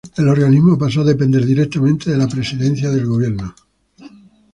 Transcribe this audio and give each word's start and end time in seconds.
El 0.17 0.27
organismo 0.29 0.79
pasó 0.79 1.01
a 1.01 1.03
depender 1.03 1.45
directamente 1.45 2.09
de 2.09 2.17
la 2.17 2.27
Presidencia 2.27 2.89
del 2.89 3.05
Gobierno. 3.05 3.53